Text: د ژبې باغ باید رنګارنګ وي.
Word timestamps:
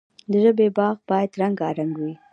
د 0.31 0.33
ژبې 0.43 0.67
باغ 0.77 0.95
باید 1.09 1.31
رنګارنګ 1.41 1.93
وي. 2.01 2.15